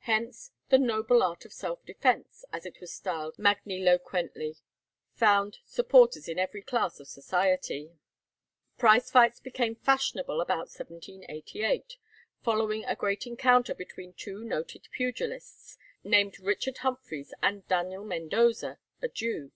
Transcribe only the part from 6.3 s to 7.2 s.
every class of